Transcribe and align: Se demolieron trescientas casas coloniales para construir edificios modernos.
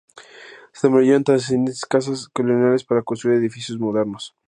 Se 0.73 0.87
demolieron 0.87 1.23
trescientas 1.23 1.81
casas 1.85 2.27
coloniales 2.29 2.83
para 2.83 3.03
construir 3.03 3.37
edificios 3.37 3.77
modernos. 3.77 4.33